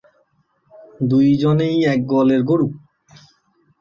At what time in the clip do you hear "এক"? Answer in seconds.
1.91-1.99